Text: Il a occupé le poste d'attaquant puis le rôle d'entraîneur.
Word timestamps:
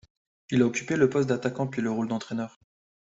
Il 0.49 0.63
a 0.63 0.65
occupé 0.65 0.95
le 0.97 1.11
poste 1.11 1.29
d'attaquant 1.29 1.67
puis 1.67 1.83
le 1.83 1.91
rôle 1.91 2.07
d'entraîneur. 2.07 2.59